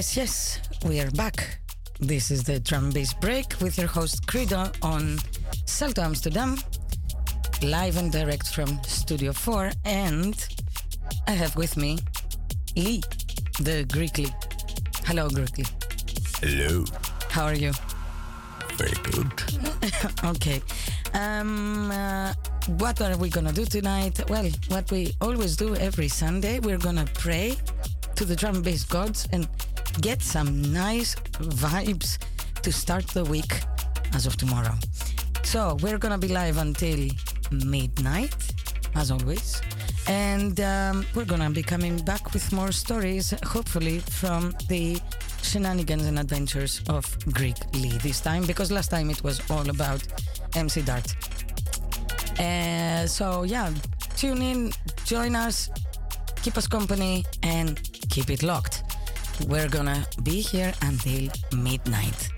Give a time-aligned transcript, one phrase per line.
[0.00, 1.58] Yes, yes, we are back.
[1.98, 5.18] This is the drum bass break with your host Credo on
[5.66, 6.56] Salto Amsterdam,
[7.60, 9.70] live and direct from Studio 4.
[9.84, 10.34] And
[11.28, 11.98] I have with me
[12.76, 13.02] Lee,
[13.60, 14.32] the Greekly.
[15.04, 15.68] Hello, Greekly.
[16.40, 16.86] Hello.
[17.28, 17.72] How are you?
[18.76, 19.30] Very good.
[20.24, 20.62] okay.
[21.12, 22.32] Um, uh,
[22.78, 24.18] what are we gonna do tonight?
[24.30, 27.54] Well, what we always do every Sunday, we're gonna pray
[28.14, 29.46] to the drum bass gods and
[30.00, 31.14] get some nice
[31.60, 32.18] vibes
[32.62, 33.60] to start the week
[34.14, 34.74] as of tomorrow.
[35.42, 37.08] So we're gonna be live until
[37.50, 38.36] midnight,
[38.94, 39.60] as always,
[40.06, 45.00] and um, we're gonna be coming back with more stories, hopefully from the
[45.42, 50.02] shenanigans and adventures of Greek Lee this time, because last time it was all about
[50.54, 51.14] MC Dart.
[52.38, 53.70] Uh, so yeah,
[54.16, 54.72] tune in,
[55.04, 55.70] join us,
[56.42, 57.80] keep us company, and
[58.10, 58.79] keep it locked.
[59.48, 62.30] We're gonna be here until midnight.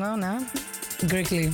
[0.00, 0.44] So moving on, huh?
[1.08, 1.52] Greekly,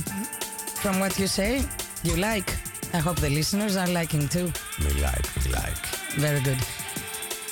[0.79, 1.63] from what you say,
[2.03, 2.49] you like.
[2.93, 4.51] I hope the listeners are liking too.
[4.79, 5.85] We like, we like.
[6.15, 6.57] Very good.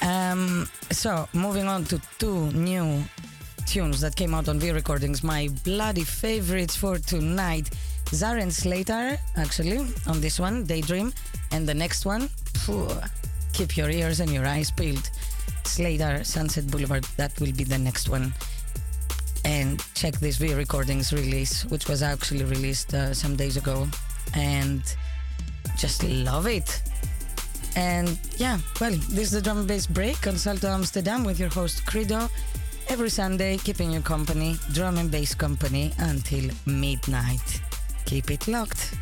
[0.01, 3.03] Um, so moving on to two new
[3.65, 7.69] tunes that came out on V recordings, my bloody favorites for tonight.
[8.05, 11.11] Zaren Slater, actually, on this one, Daydream,
[11.51, 12.29] and the next one,
[12.63, 12.87] phew,
[13.51, 15.09] keep your ears and your eyes peeled.
[15.65, 18.33] Slater, Sunset Boulevard, that will be the next one.
[19.45, 23.87] And check this V recordings release, which was actually released uh, some days ago,
[24.33, 24.81] and
[25.77, 26.81] just love it.
[27.75, 31.49] And yeah, well, this is the drum and bass break on Salto Amsterdam with your
[31.49, 32.27] host Credo.
[32.87, 37.61] Every Sunday, keeping you company, drum and bass company until midnight.
[38.05, 38.95] Keep it locked.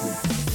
[0.00, 0.49] Bye.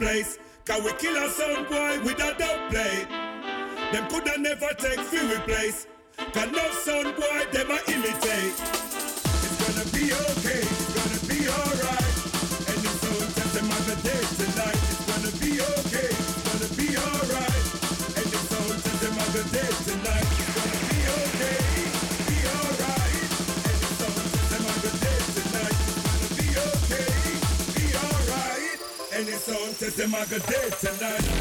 [0.00, 0.38] place.
[0.84, 3.06] We kill a son boy with a dub play.
[3.92, 5.86] Them coulda never take free place.
[6.32, 8.69] Can no son boy them a imitate.
[29.90, 31.39] Cause them I go dead tonight.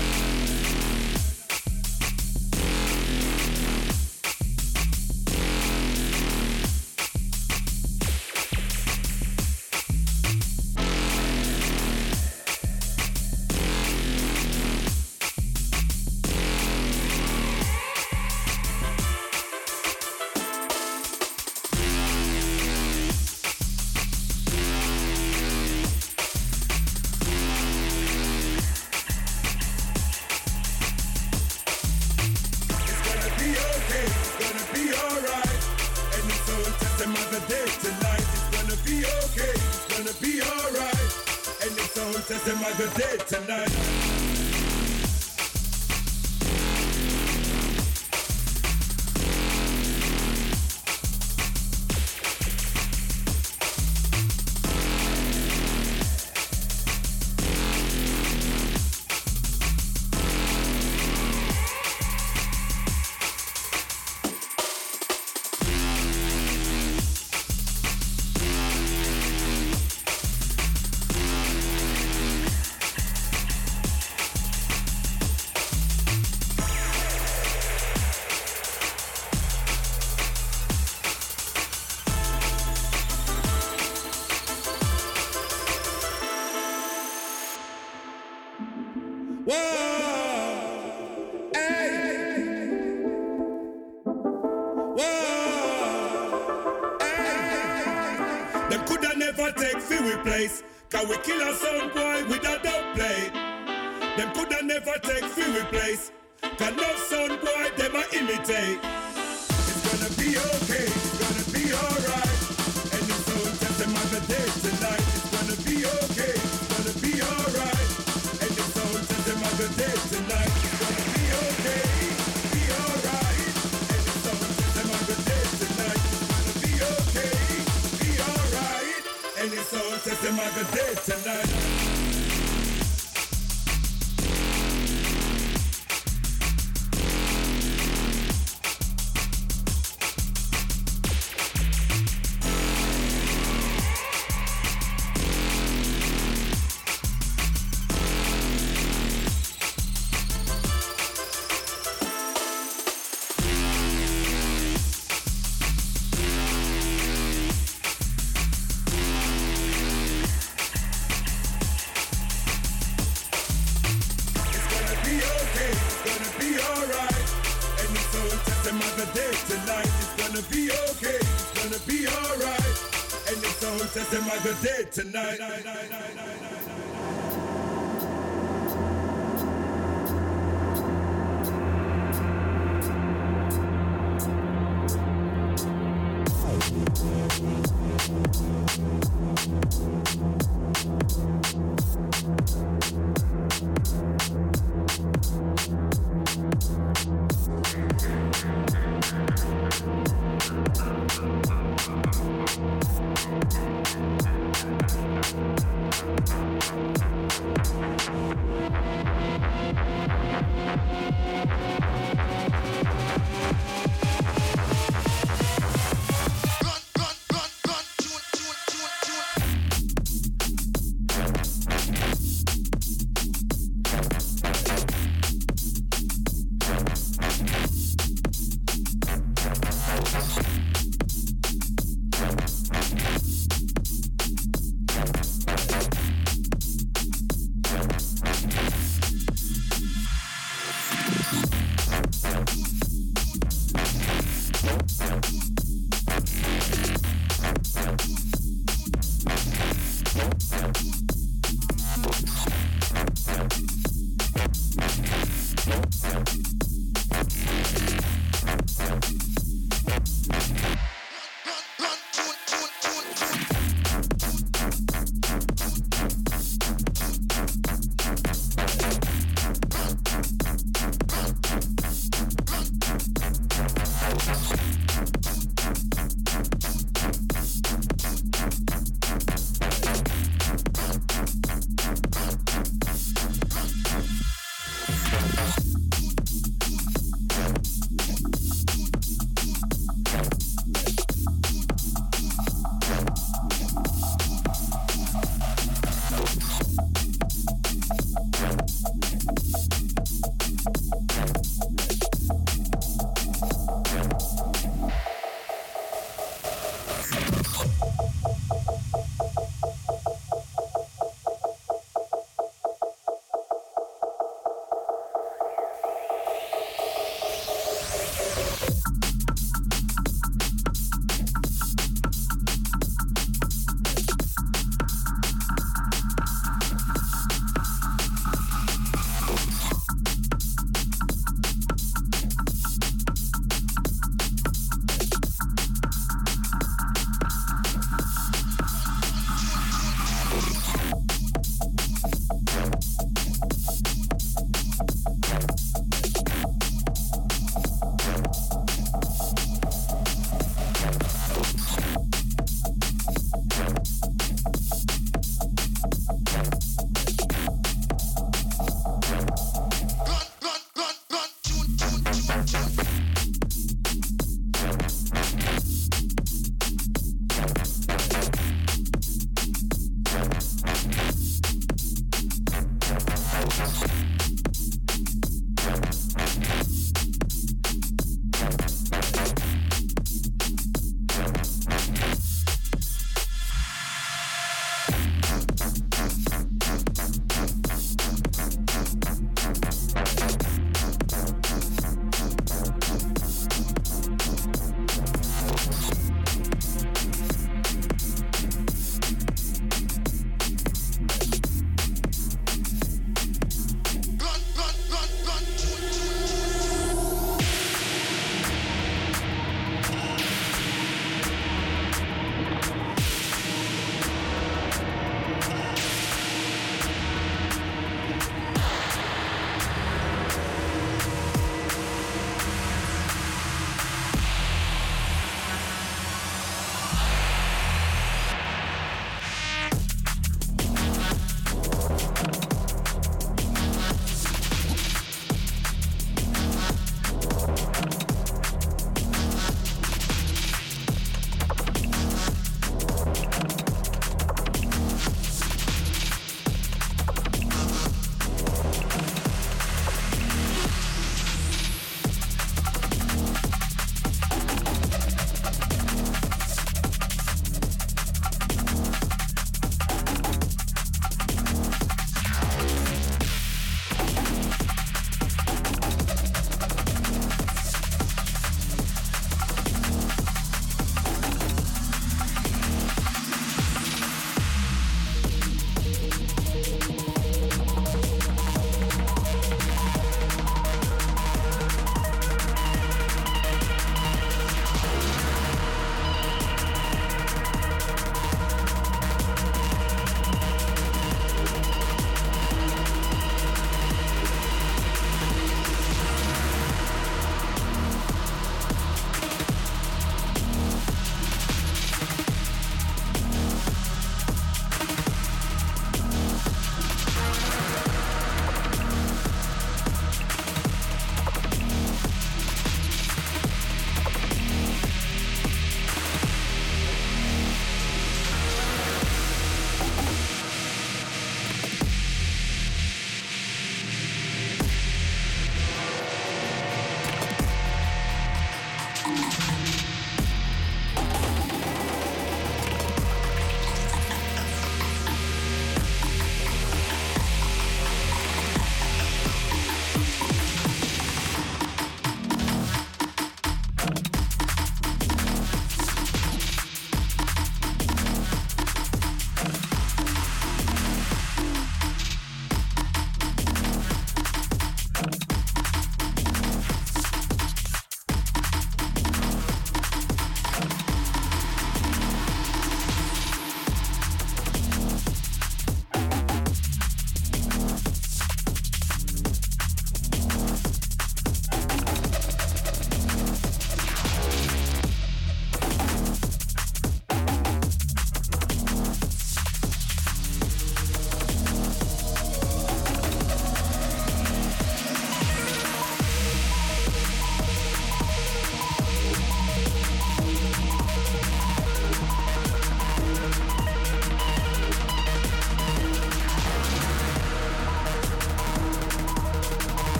[175.38, 175.69] night.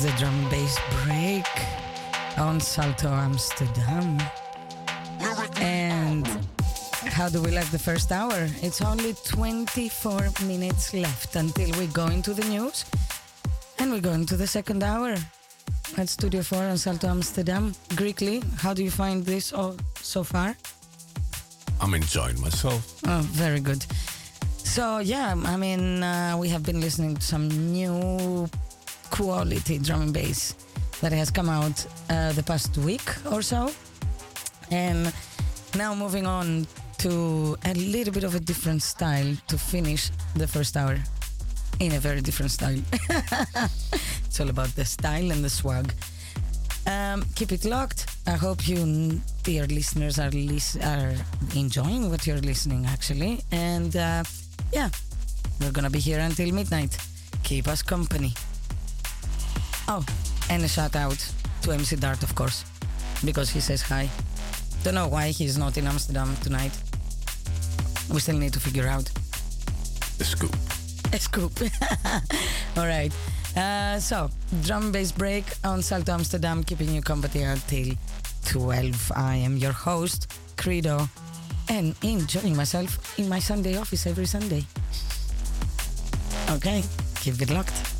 [0.00, 1.44] The drum bass break
[2.38, 4.18] on Salto Amsterdam.
[5.56, 6.24] And
[7.06, 8.46] how do we like the first hour?
[8.62, 12.84] It's only 24 minutes left until we go into the news.
[13.80, 15.16] And we go into the second hour
[15.96, 17.74] at Studio 4 on Salto Amsterdam.
[17.96, 20.54] Greekly, how do you find this all so far?
[21.80, 23.00] I'm enjoying myself.
[23.04, 23.84] Oh, very good.
[24.58, 28.48] So, yeah, I mean, uh, we have been listening to some new
[29.10, 30.54] quality drum and bass
[31.00, 33.70] that has come out uh, the past week or so.
[34.70, 35.12] And
[35.76, 36.66] now moving on
[36.98, 40.98] to a little bit of a different style to finish the first hour
[41.80, 42.80] in a very different style.
[44.26, 45.92] it's all about the style and the swag.
[46.86, 48.06] Um, keep it locked.
[48.26, 51.14] I hope you, dear listeners, are lis- are
[51.54, 53.40] enjoying what you're listening actually.
[53.52, 54.24] And uh,
[54.72, 54.88] yeah,
[55.60, 56.96] we're gonna be here until midnight.
[57.42, 58.32] Keep us company.
[59.90, 60.04] Oh,
[60.50, 61.16] and a shout out
[61.62, 62.62] to MC Dart, of course,
[63.24, 64.10] because he says hi.
[64.84, 66.72] Don't know why he's not in Amsterdam tonight.
[68.12, 69.10] We still need to figure out.
[70.20, 70.54] A scoop.
[71.14, 71.52] A scoop.
[72.76, 73.10] All right.
[73.56, 74.30] Uh, so,
[74.62, 77.94] drum bass break on Salto Amsterdam, keeping you company until
[78.44, 79.12] 12.
[79.16, 81.08] I am your host, Credo,
[81.70, 84.64] and enjoying myself in my Sunday office every Sunday.
[86.50, 86.84] Okay,
[87.20, 87.97] keep it locked.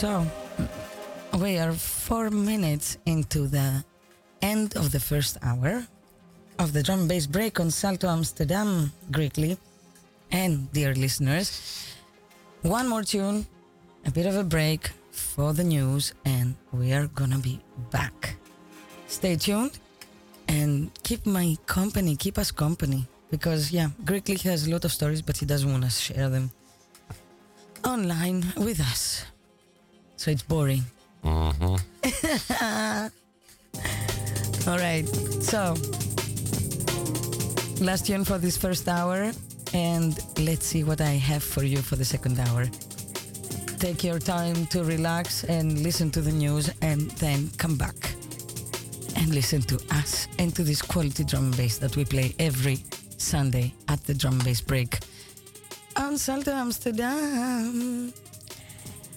[0.00, 0.24] So,
[1.38, 3.84] we are four minutes into the
[4.40, 5.84] end of the first hour
[6.58, 9.58] of the drum bass break on Salto Amsterdam, Greekly.
[10.32, 11.50] And, dear listeners,
[12.62, 13.44] one more tune,
[14.06, 18.36] a bit of a break for the news, and we are gonna be back.
[19.06, 19.80] Stay tuned
[20.48, 23.06] and keep my company, keep us company.
[23.30, 26.52] Because, yeah, Greekly has a lot of stories, but he doesn't want to share them
[27.84, 29.26] online with us.
[30.20, 30.84] So it's boring.
[31.24, 31.76] Mm-hmm.
[34.68, 35.08] All right.
[35.40, 35.74] So,
[37.82, 39.32] last tune for this first hour,
[39.72, 42.66] and let's see what I have for you for the second hour.
[43.78, 48.12] Take your time to relax and listen to the news, and then come back
[49.16, 52.76] and listen to us and to this quality drum and bass that we play every
[53.16, 54.98] Sunday at the drum bass break
[55.96, 58.12] on Salto Amsterdam.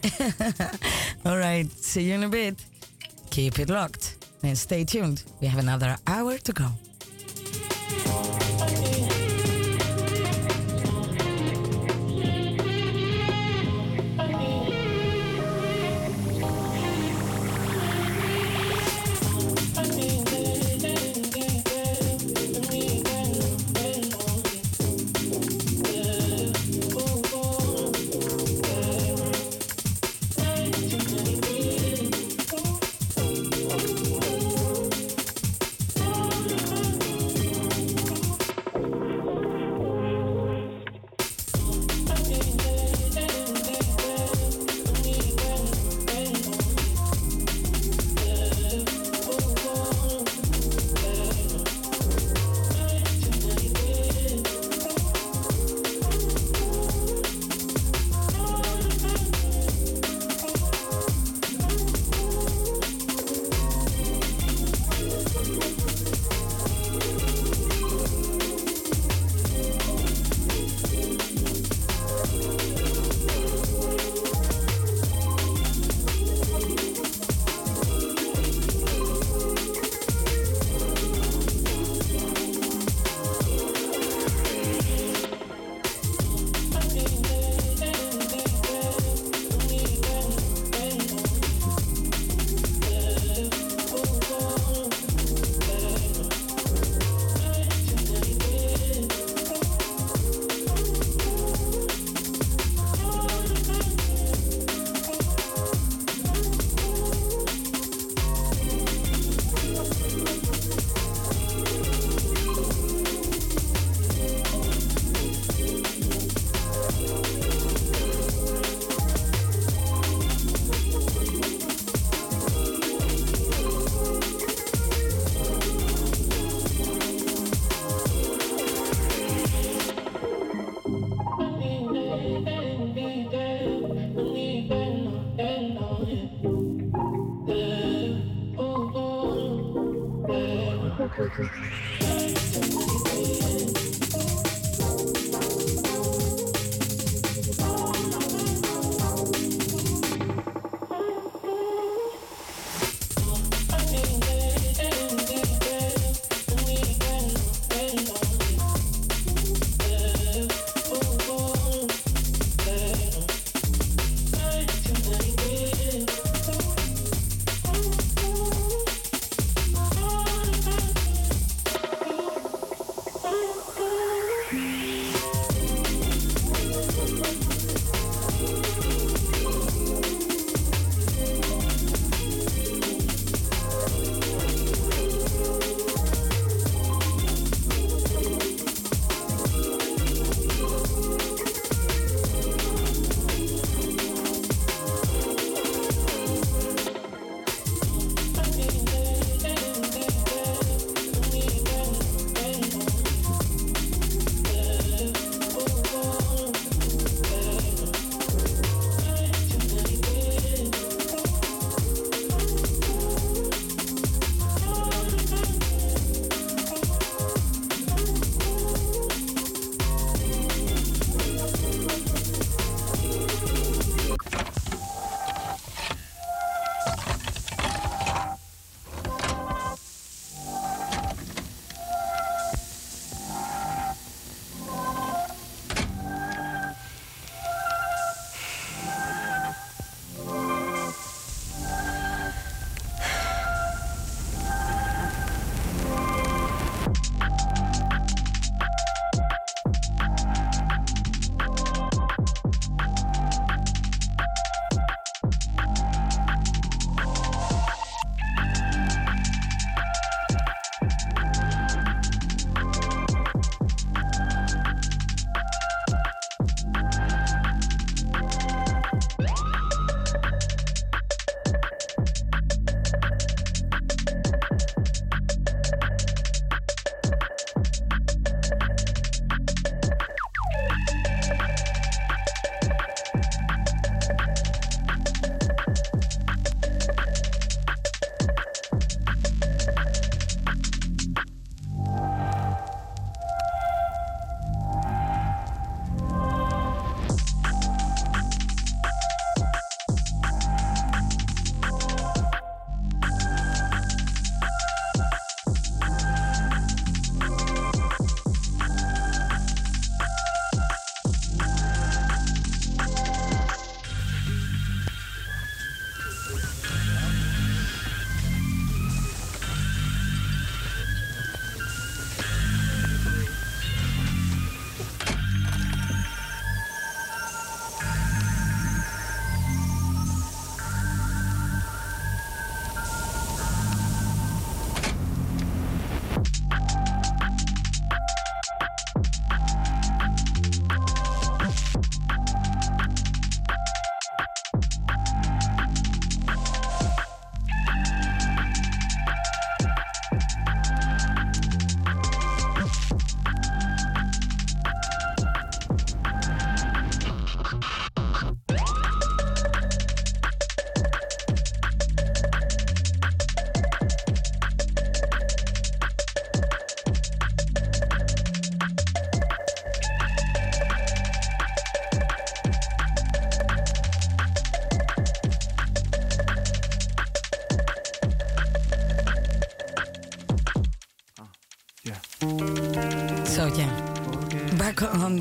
[1.25, 1.69] All right.
[1.71, 2.63] See you in a bit.
[3.29, 5.23] Keep it locked and stay tuned.
[5.41, 8.42] We have another hour to go.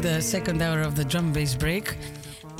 [0.02, 1.96] The second hour of the drum bass break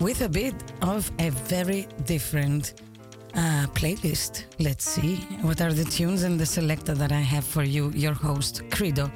[0.00, 2.74] with a bit of a very different
[3.34, 4.44] uh, playlist.
[4.60, 8.14] Let's see what are the tunes and the selector that I have for you, your
[8.14, 9.10] host Credo,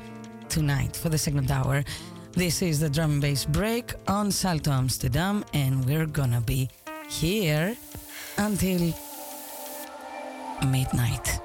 [0.49, 1.85] tonight for the second hour.
[2.33, 6.69] This is the drum bass break on Salto Amsterdam, and we're gonna be
[7.09, 7.77] here
[8.39, 8.93] until
[10.67, 11.36] midnight.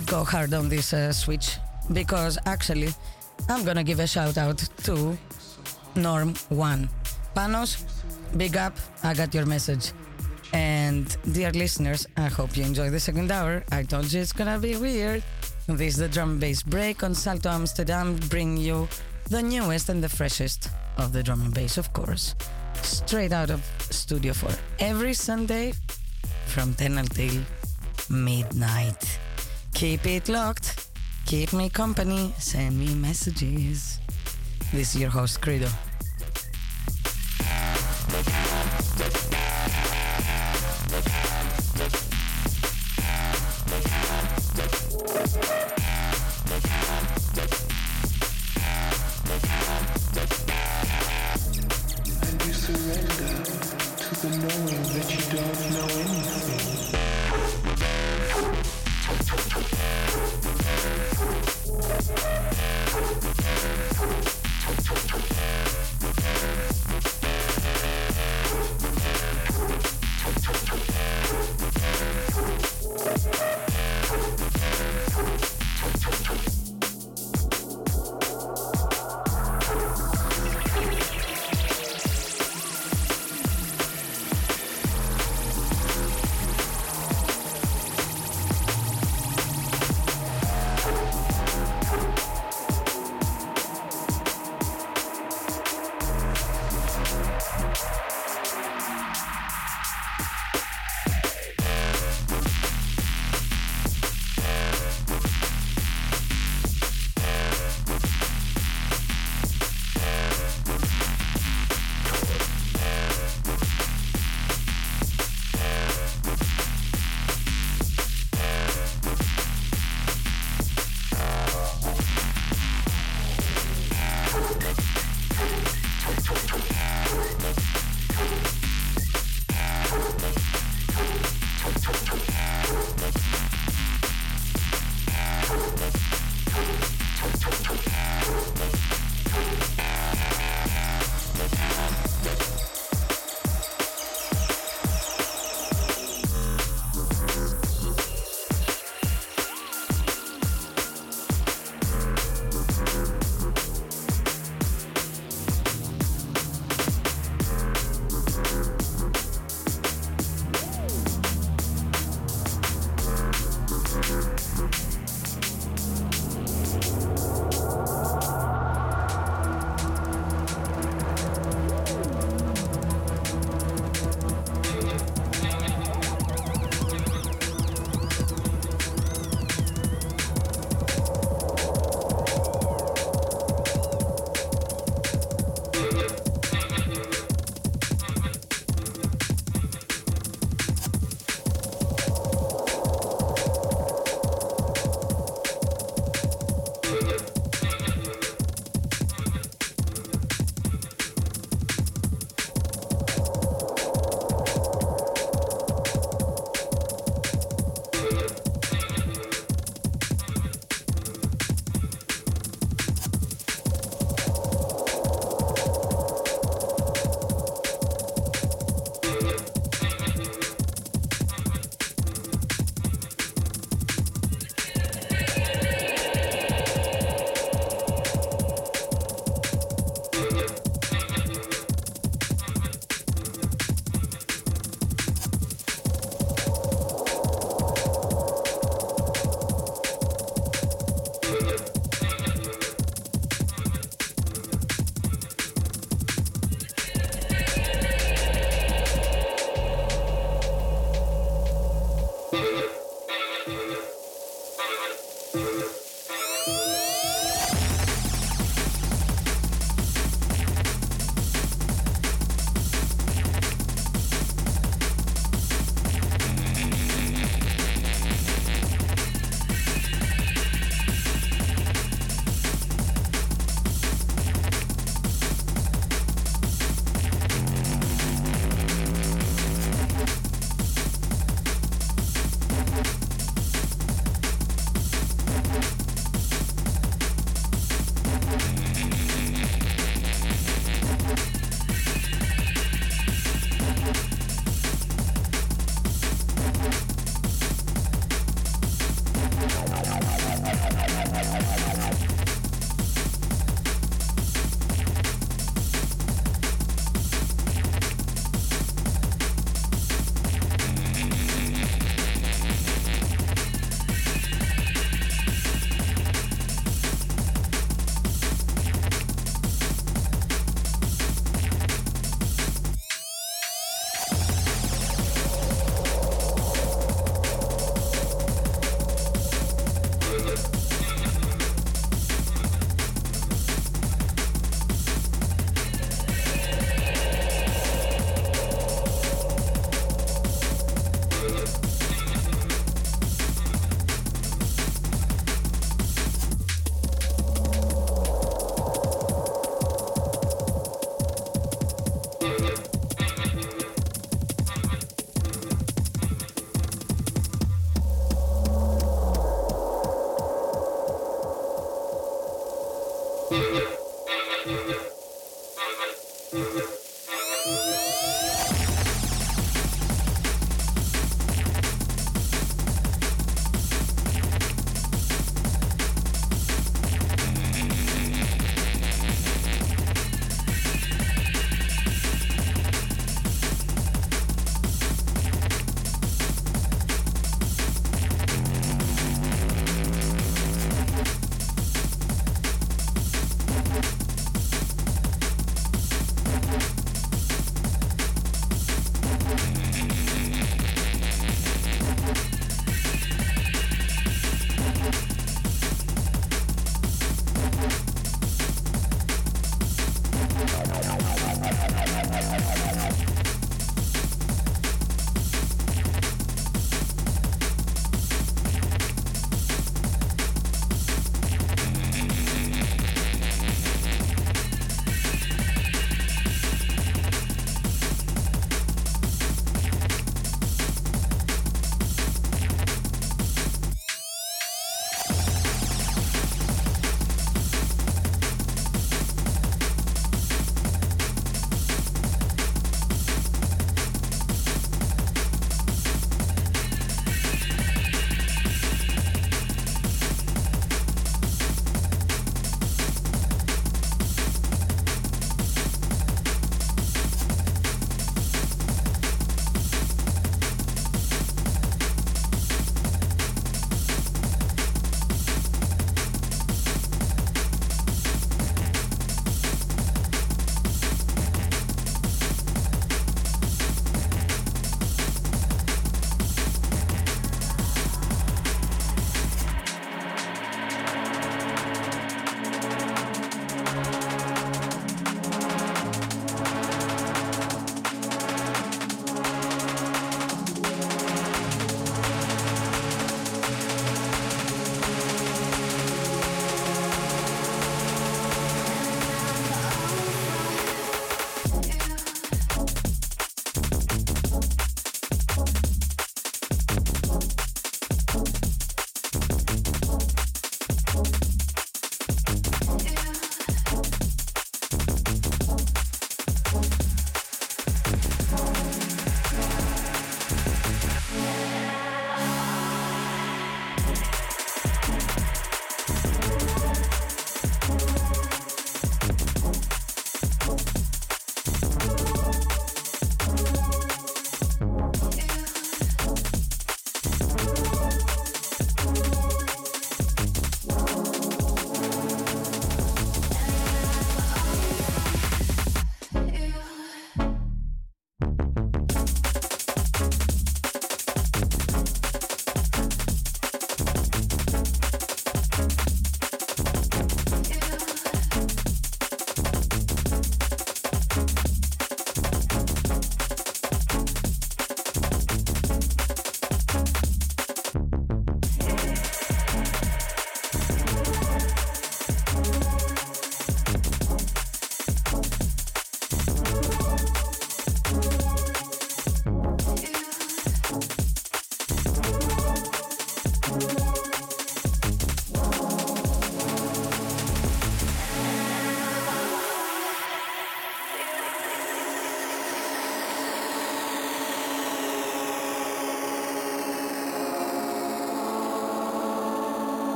[0.00, 1.56] Did go hard on this uh, switch
[1.94, 2.90] because actually
[3.48, 5.16] I'm gonna give a shout out to
[5.94, 6.90] Norm One.
[7.34, 7.82] Panos,
[8.36, 8.76] big up.
[9.02, 9.92] I got your message.
[10.52, 13.64] And dear listeners, I hope you enjoy the second hour.
[13.72, 15.22] I told you it's gonna be weird.
[15.66, 18.88] This is the drum bass break on Salto Amsterdam, bring you
[19.30, 20.68] the newest and the freshest
[20.98, 22.34] of the drum and bass, of course.
[22.82, 24.50] Straight out of Studio 4.
[24.78, 25.72] Every Sunday
[26.44, 27.40] from 10 until
[28.10, 29.05] midnight.
[29.76, 30.88] Keep it locked.
[31.26, 32.32] Keep me company.
[32.38, 34.00] Send me messages.
[34.72, 35.68] This is your host, Credo.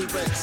[0.00, 0.42] T-Rex.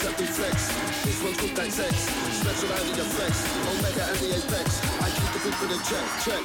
[0.00, 0.68] That reflex.
[1.04, 1.92] This one's called dissect.
[1.92, 3.40] Special out the effects.
[3.68, 4.68] Omega and the apex.
[5.02, 6.44] I keep the in check, check.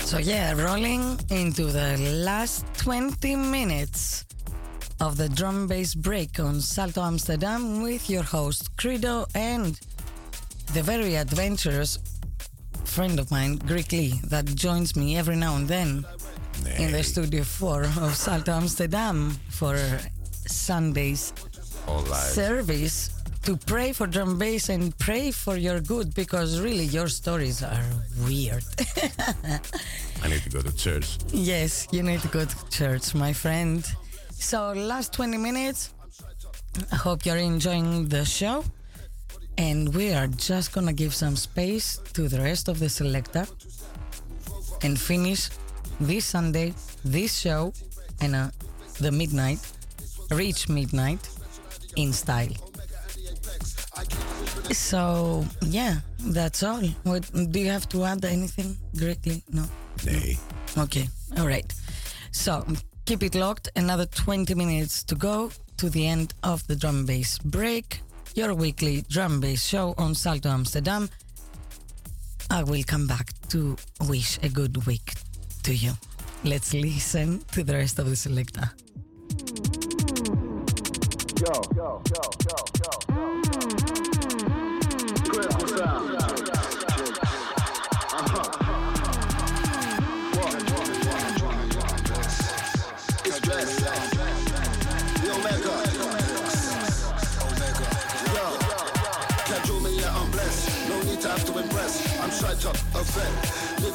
[0.00, 4.24] So yeah, rolling into the last 20 minutes
[5.00, 9.78] of the drum bass break on Salto Amsterdam with your host Credo and
[10.72, 11.98] the very adventurous
[12.84, 16.04] friend of mine, Greekly, that joins me every now and then
[16.78, 19.76] in the studio 4 of Salto Amsterdam for
[20.46, 21.32] Sunday's
[22.10, 23.10] service
[23.42, 27.84] to pray for drum bass and pray for your good because really your stories are
[28.26, 28.64] weird.
[30.22, 31.18] I need to go to church.
[31.32, 33.84] Yes, you need to go to church, my friend.
[34.30, 35.92] So, last 20 minutes.
[36.90, 38.64] I hope you're enjoying the show.
[39.58, 43.46] And we are just gonna give some space to the rest of the selector
[44.82, 45.50] and finish
[46.00, 46.74] this Sunday,
[47.04, 47.72] this show,
[48.20, 48.50] and uh,
[49.00, 49.60] the midnight,
[50.30, 51.28] reach midnight
[51.96, 52.52] in style.
[54.72, 56.82] So, yeah, that's all.
[57.04, 59.42] What, do you have to add anything, Greatly?
[59.52, 59.64] No?
[60.04, 60.38] Nee.
[60.78, 61.08] Okay,
[61.38, 61.72] all right.
[62.30, 62.64] So
[63.04, 63.68] keep it locked.
[63.76, 68.00] Another 20 minutes to go to the end of the drum bass break.
[68.34, 71.10] Your weekly drum bass show on Salto Amsterdam.
[72.50, 73.76] I will come back to
[74.08, 75.12] wish a good week
[75.64, 75.92] to you.
[76.42, 78.70] Let's listen to the rest of the selector.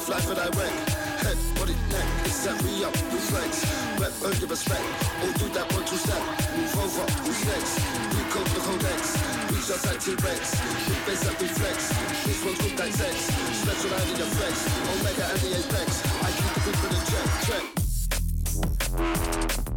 [0.08, 0.72] Life that I wreck.
[1.20, 3.60] Head, body, neck, set me up, reflex.
[4.00, 4.80] Rep, earn your respect.
[5.20, 6.22] All do that one, two step.
[6.56, 7.76] Move over, who's next?
[8.16, 9.38] We code the codex.
[9.68, 10.56] Just like T-Rex.
[10.88, 11.92] We base that reflex.
[12.24, 13.18] This one's called dissect.
[13.18, 14.64] Special out the effects.
[14.96, 16.00] Omega and the apex.
[16.24, 17.28] I keep the people in check,
[19.58, 19.67] check.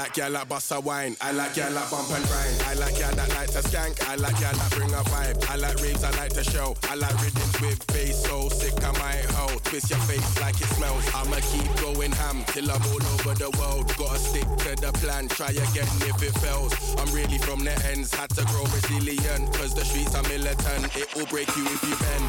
[0.00, 1.14] Like y'all like bust a wine.
[1.20, 2.56] I like y'all like bump and grind.
[2.64, 4.00] I like y'all that like to skank.
[4.08, 5.36] I like y'all that bring a vibe.
[5.50, 6.74] I like raves, I like to show.
[6.88, 9.58] I like rhythms with bass, so sick I might hoe.
[9.64, 11.04] Twist your face like it smells.
[11.14, 13.92] I'ma keep going ham till I'm all over the world.
[13.98, 15.28] Gotta stick to the plan.
[15.28, 16.72] Try again if it fails.
[16.96, 18.14] I'm really from the ends.
[18.14, 19.52] Had to grow resilient.
[19.52, 20.96] Cause the streets are militant.
[20.96, 22.24] It will break you if you bend.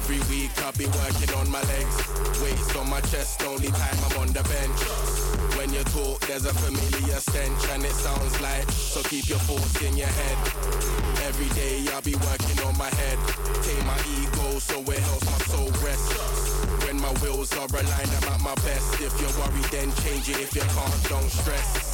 [0.00, 1.96] Every week I'll be working on my legs.
[2.40, 5.09] Weights on my chest, only time I'm on the bench.
[5.90, 10.38] There's a familiar stench and it sounds like so keep your thoughts in your head.
[11.26, 13.18] Every day I'll be working on my head.
[13.64, 16.86] Take my ego so it helps my soul rest.
[16.86, 19.00] When my wheels are aligned, I'm at my best.
[19.00, 20.38] If you're worried, then change it.
[20.38, 21.89] If you can't, don't stress.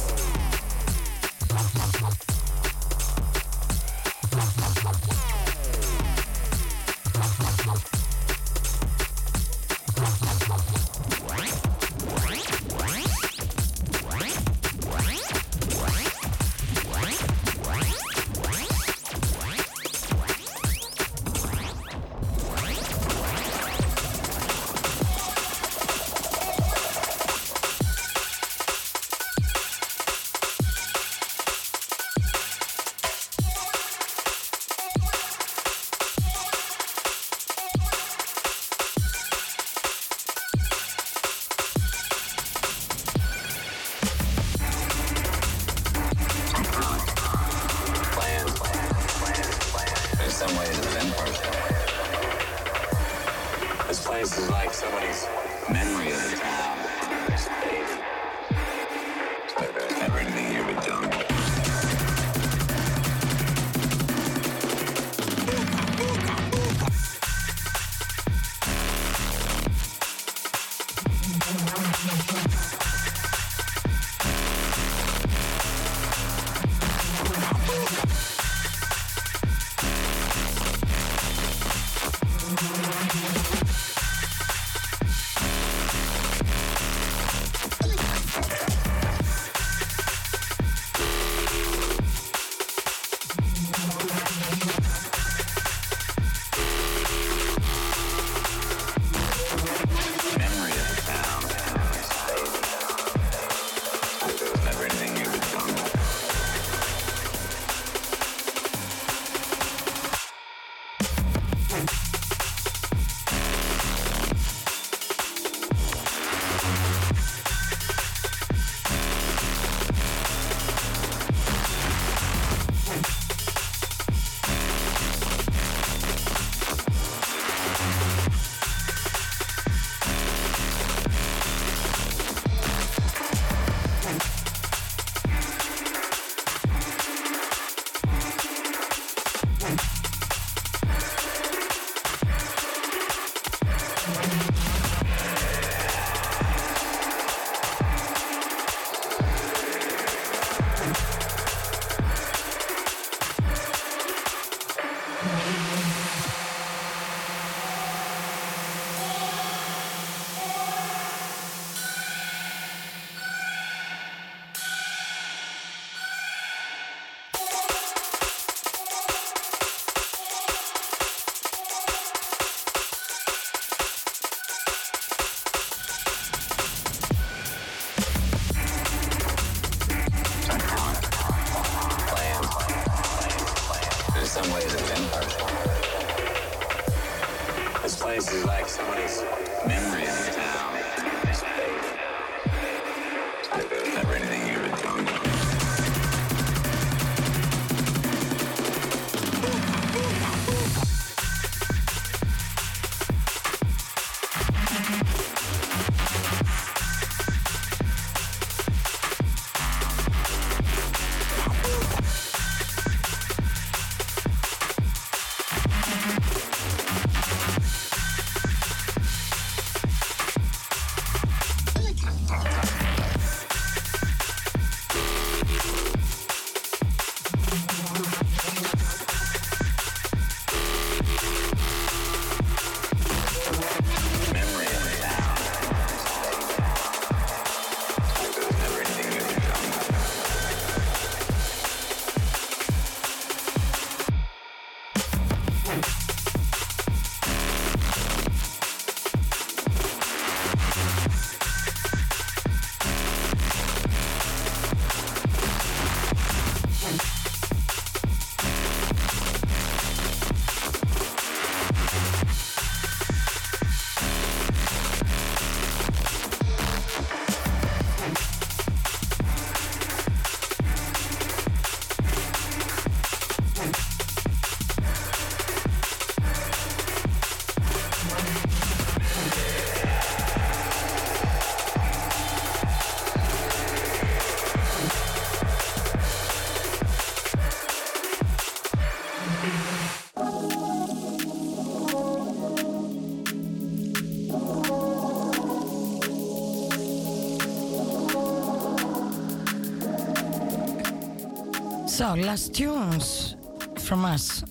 [301.97, 303.35] So, last tunes
[303.79, 304.43] from us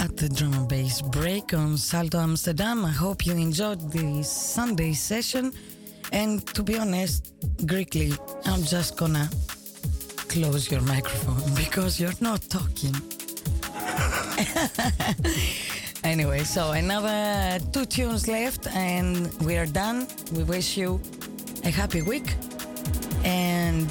[0.00, 2.84] at the drum and bass break on Salto Amsterdam.
[2.84, 5.52] I hope you enjoyed the Sunday session.
[6.10, 7.34] And to be honest,
[7.68, 9.30] Greekly, I'm just gonna
[10.26, 12.96] close your microphone because you're not talking.
[16.02, 20.08] anyway, so another two tunes left and we are done.
[20.32, 21.00] We wish you
[21.62, 22.34] a happy week
[23.22, 23.88] and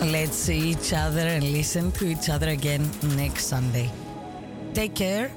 [0.00, 3.90] let's see each other and listen to each other again next Sunday.
[4.74, 5.30] Take care,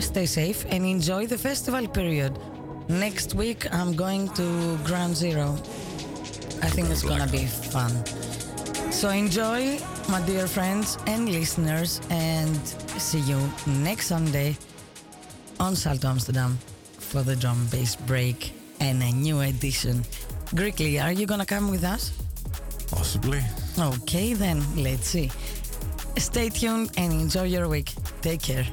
[0.00, 2.38] stay safe, and enjoy the festival period.
[2.88, 5.56] Next week, I'm going to Ground Zero.
[6.62, 7.92] I think it's gonna be fun.
[8.92, 9.78] So enjoy,
[10.08, 12.56] my dear friends and listeners, and
[12.98, 14.56] see you next Sunday
[15.58, 16.58] on Salto Amsterdam
[16.98, 20.04] for the drum bass break and a new edition.
[20.54, 22.23] Greekly, are you gonna come with us?
[22.94, 23.42] Possibly.
[23.78, 25.30] Okay, then let's see.
[26.16, 27.92] Stay tuned and enjoy your week.
[28.22, 28.66] Take care.